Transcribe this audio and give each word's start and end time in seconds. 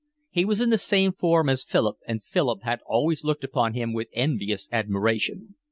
He 0.31 0.45
was 0.45 0.59
in 0.61 0.71
the 0.71 0.79
same 0.79 1.13
form 1.13 1.47
as 1.47 1.63
Philip, 1.63 1.97
and 2.07 2.23
Philip 2.23 2.63
had 2.63 2.79
always 2.87 3.23
looked 3.23 3.43
upon 3.43 3.75
him 3.75 3.93
with 3.93 4.07
envious 4.15 4.67
admiration. 4.71 5.53